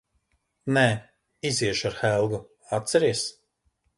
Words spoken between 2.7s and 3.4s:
atceries?